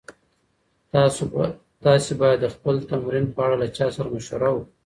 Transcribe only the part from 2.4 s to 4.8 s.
د خپل تمرین په اړه له چا سره مشوره وکړئ.